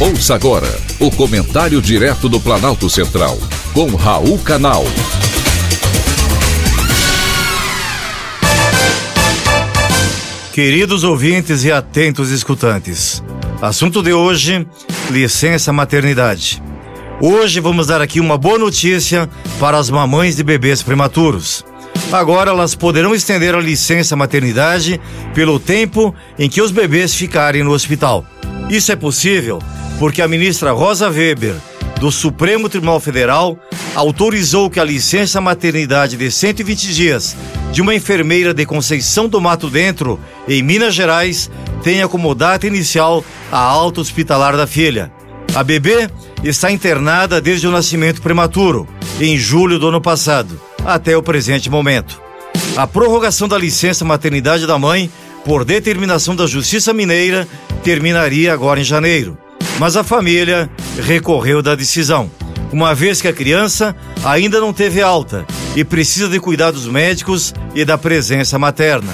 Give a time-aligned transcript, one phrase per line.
[0.00, 0.68] Ouça agora
[1.00, 3.36] o comentário direto do Planalto Central,
[3.74, 4.84] com Raul Canal.
[10.52, 13.24] Queridos ouvintes e atentos escutantes,
[13.60, 14.64] assunto de hoje:
[15.10, 16.62] licença maternidade.
[17.20, 19.28] Hoje vamos dar aqui uma boa notícia
[19.58, 21.64] para as mamães de bebês prematuros.
[22.12, 25.00] Agora elas poderão estender a licença maternidade
[25.34, 28.24] pelo tempo em que os bebês ficarem no hospital.
[28.70, 29.60] Isso é possível
[29.98, 31.54] porque a ministra Rosa Weber,
[31.98, 33.58] do Supremo Tribunal Federal,
[33.94, 37.34] autorizou que a licença maternidade de 120 dias
[37.72, 41.50] de uma enfermeira de Conceição do Mato Dentro, em Minas Gerais,
[41.82, 45.10] tenha como data inicial a alta hospitalar da filha.
[45.54, 46.08] A bebê
[46.44, 48.86] está internada desde o nascimento prematuro,
[49.18, 52.20] em julho do ano passado, até o presente momento.
[52.76, 55.10] A prorrogação da licença maternidade da mãe,
[55.44, 57.48] por determinação da Justiça Mineira,
[57.88, 59.38] terminaria agora em janeiro
[59.78, 60.68] mas a família
[61.06, 62.30] recorreu da decisão,
[62.72, 63.94] uma vez que a criança
[64.24, 69.12] ainda não teve alta e precisa de cuidados médicos e da presença materna.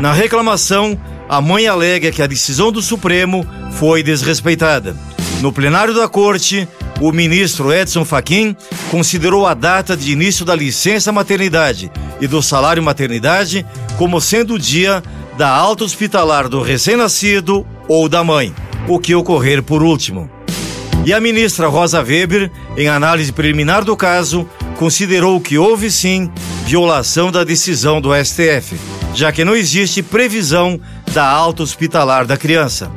[0.00, 4.96] Na reclamação, a mãe alega que a decisão do Supremo foi desrespeitada.
[5.40, 6.68] No plenário da corte,
[7.00, 8.56] o ministro Edson Fachin
[8.90, 13.66] considerou a data de início da licença maternidade e do salário maternidade
[13.98, 15.02] como sendo o dia
[15.36, 18.54] da alta hospitalar do recém-nascido ou da mãe
[18.88, 20.30] o que ocorrer por último.
[21.04, 26.30] E a ministra Rosa Weber, em análise preliminar do caso, considerou que houve sim
[26.64, 28.76] violação da decisão do STF,
[29.14, 30.80] já que não existe previsão
[31.12, 32.90] da alta hospitalar da criança.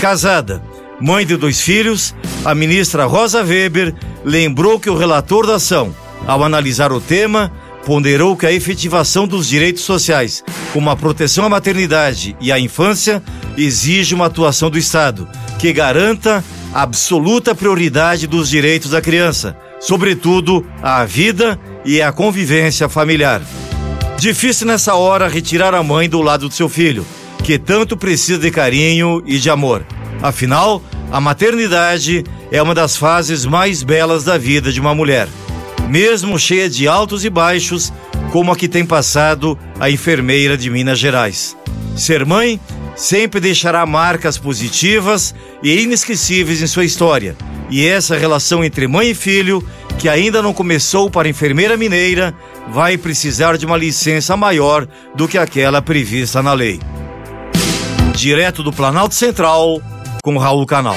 [0.00, 0.62] Casada,
[1.00, 5.94] mãe de dois filhos, a ministra Rosa Weber lembrou que o relator da ação,
[6.26, 7.52] ao analisar o tema,
[7.84, 13.22] ponderou que a efetivação dos direitos sociais, como a proteção à maternidade e à infância,
[13.56, 21.04] exige uma atuação do Estado que garanta absoluta prioridade dos direitos da criança, sobretudo a
[21.04, 23.42] vida e a convivência familiar.
[24.18, 27.04] Difícil nessa hora retirar a mãe do lado do seu filho,
[27.42, 29.84] que tanto precisa de carinho e de amor.
[30.22, 35.28] Afinal, a maternidade é uma das fases mais belas da vida de uma mulher
[35.92, 37.92] mesmo cheia de altos e baixos,
[38.32, 41.54] como a que tem passado a enfermeira de Minas Gerais.
[41.94, 42.58] Ser mãe
[42.96, 47.36] sempre deixará marcas positivas e inesquecíveis em sua história.
[47.68, 49.62] E essa relação entre mãe e filho,
[49.98, 52.34] que ainda não começou para a enfermeira mineira,
[52.70, 56.80] vai precisar de uma licença maior do que aquela prevista na lei.
[58.16, 59.82] Direto do Planalto Central,
[60.22, 60.96] com Raul Canal.